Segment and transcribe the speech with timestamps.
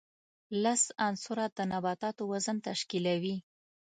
[0.63, 3.35] لس عنصره د نباتاتو وزن تشکیلوي.